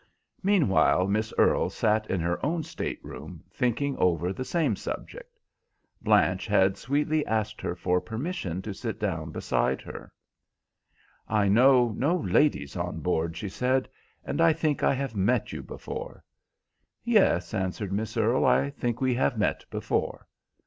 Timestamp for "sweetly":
6.75-7.23